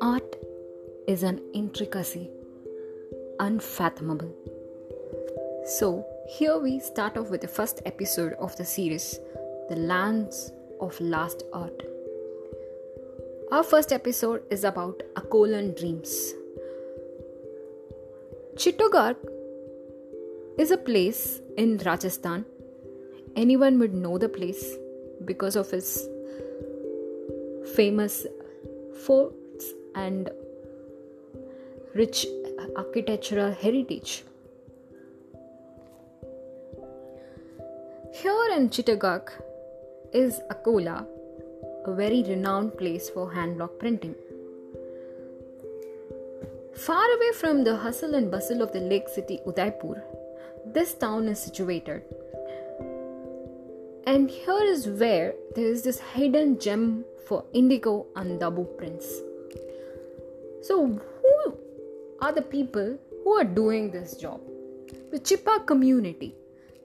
[0.00, 0.36] Art
[1.06, 2.30] is an intricacy
[3.40, 4.34] unfathomable.
[5.66, 9.20] So, here we start off with the first episode of the series,
[9.68, 11.82] The Lands of Last Art.
[13.50, 16.32] Our first episode is about Akolan dreams.
[18.54, 19.16] Chittorgarh
[20.56, 22.46] is a place in Rajasthan.
[23.34, 24.76] Anyone would know the place
[25.24, 26.06] because of its
[27.74, 28.26] famous
[29.04, 30.30] forts and
[31.94, 32.26] rich
[32.76, 34.24] architectural heritage.
[38.12, 39.30] Here in Chittorgarh
[40.12, 41.06] is Akola,
[41.86, 44.14] a very renowned place for hand block printing.
[46.74, 50.02] Far away from the hustle and bustle of the lake city Udaipur,
[50.66, 52.02] this town is situated.
[54.04, 59.06] And here is where there is this hidden gem for indigo and dabu prints.
[60.60, 61.58] So, who
[62.20, 64.40] are the people who are doing this job?
[65.12, 66.34] The Chippa community.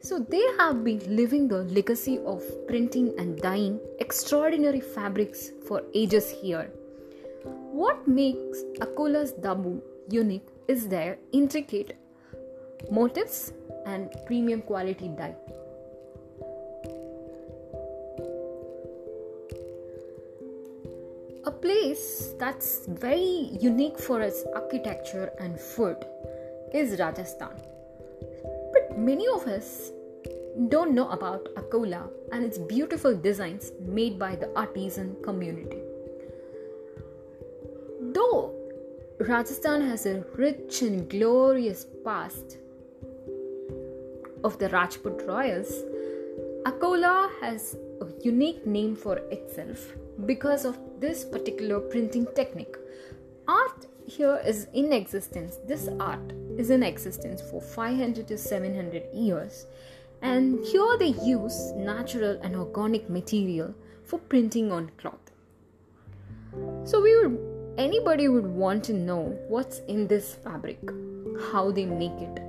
[0.00, 6.28] So, they have been living the legacy of printing and dyeing extraordinary fabrics for ages
[6.28, 6.70] here.
[7.70, 11.96] What makes Akola's Dabu unique is their intricate
[12.90, 13.52] motifs
[13.86, 15.36] and premium quality dye.
[21.64, 25.96] Place that's very unique for its architecture and food
[26.74, 27.56] is Rajasthan.
[28.74, 29.90] But many of us
[30.68, 35.80] don't know about Akola and its beautiful designs made by the artisan community.
[38.12, 38.52] Though
[39.20, 42.58] Rajasthan has a rich and glorious past
[44.44, 45.72] of the Rajput royals,
[46.66, 49.94] Akola has a unique name for itself
[50.26, 52.76] because of this particular printing technique.
[53.46, 55.58] Art here is in existence.
[55.68, 59.66] This art is in existence for 500 to 700 years,
[60.22, 63.74] and here they use natural and organic material
[64.04, 65.30] for printing on cloth.
[66.84, 67.38] So we would
[67.76, 70.78] anybody would want to know what's in this fabric,
[71.50, 72.40] how they make it.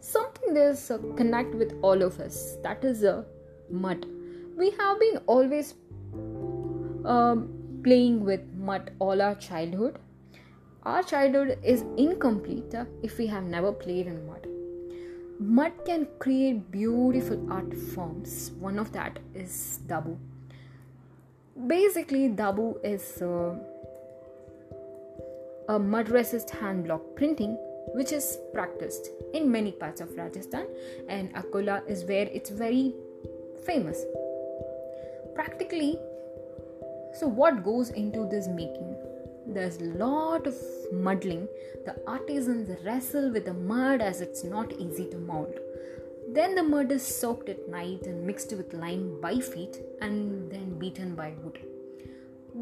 [0.00, 3.24] Something there's a connect with all of us that is a
[3.70, 4.06] mud.
[4.56, 5.74] We have been always
[7.04, 7.48] um,
[7.84, 9.98] playing with mud all our childhood.
[10.84, 14.46] Our childhood is incomplete if we have never played in mud.
[15.38, 18.52] Mud can create beautiful art forms.
[18.58, 20.16] One of that is dabu
[21.66, 23.54] basically dabu is uh,
[25.68, 27.56] a mud resist hand block printing
[27.94, 30.66] which is practiced in many parts of rajasthan
[31.08, 32.94] and akola is where it's very
[33.64, 34.04] famous
[35.38, 35.92] practically
[37.18, 38.90] so what goes into this making
[39.46, 40.56] there's a lot of
[41.08, 41.46] muddling
[41.86, 45.60] the artisans wrestle with the mud as it's not easy to mold
[46.28, 50.76] then the mud is soaked at night and mixed with lime by feet and then
[50.78, 51.60] beaten by wood.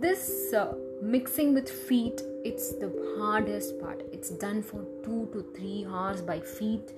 [0.00, 4.02] This uh, mixing with feet, it's the hardest part.
[4.12, 6.92] It's done for 2 to 3 hours by feet.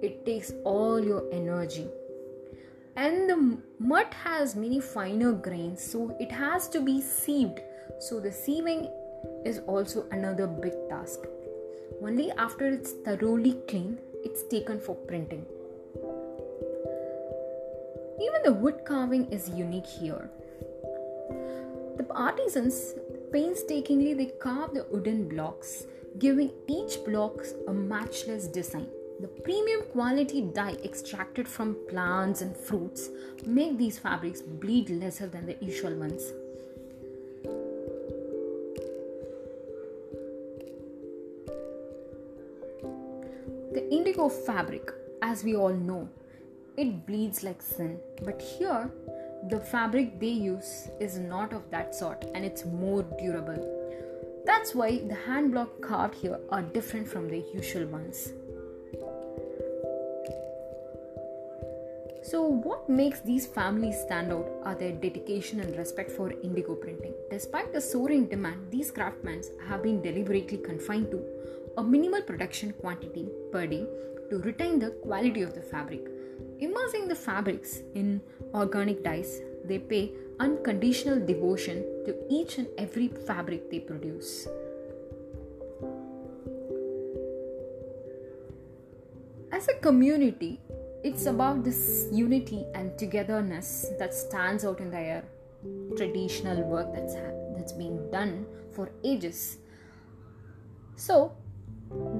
[0.00, 1.88] It takes all your energy.
[2.98, 7.60] And the mud has many finer grains, so it has to be sieved.
[8.00, 8.90] So the sieving
[9.44, 11.20] is also another big task.
[12.02, 15.46] Only after it's thoroughly cleaned, it's taken for printing.
[18.20, 20.28] Even the wood carving is unique here.
[21.98, 22.94] The artisans
[23.32, 25.86] painstakingly they carve the wooden blocks,
[26.18, 28.88] giving each block a matchless design.
[29.20, 33.08] The premium quality dye extracted from plants and fruits
[33.44, 36.22] make these fabrics bleed lesser than the usual ones.
[43.72, 46.08] The indigo fabric, as we all know,
[46.76, 47.98] it bleeds like sin.
[48.22, 48.88] But here,
[49.50, 53.64] the fabric they use is not of that sort and it's more durable.
[54.46, 58.32] That's why the hand block carved here are different from the usual ones.
[62.28, 67.14] So, what makes these families stand out are their dedication and respect for indigo printing.
[67.30, 71.24] Despite the soaring demand, these craftsmen have been deliberately confined to
[71.78, 73.86] a minimal production quantity per day
[74.28, 76.02] to retain the quality of the fabric.
[76.60, 78.20] Immersing the fabrics in
[78.52, 84.46] organic dyes, they pay unconditional devotion to each and every fabric they produce.
[89.50, 90.60] As a community,
[91.04, 95.24] it's about this unity and togetherness that stands out in the air.
[95.96, 97.14] Traditional work that's
[97.56, 99.58] that's been done for ages.
[100.96, 101.32] So,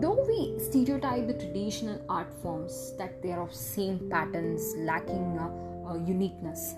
[0.01, 5.91] though we stereotype the traditional art forms that they are of same patterns, lacking uh,
[5.91, 6.75] uh, uniqueness,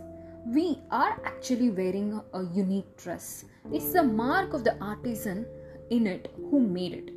[0.47, 3.45] we are actually wearing a unique dress.
[3.73, 5.47] It's the mark of the artisan
[5.91, 7.13] in it who made it.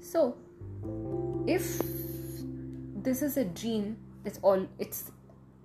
[0.00, 0.36] So,
[1.46, 1.80] if
[3.02, 5.10] this is a dream, it's all it's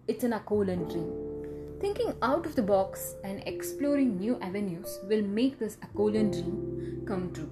[0.07, 1.79] it's an Akolan dream.
[1.79, 7.31] Thinking out of the box and exploring new avenues will make this Akolan dream come
[7.33, 7.49] true.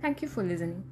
[0.00, 0.84] Thank you for listening.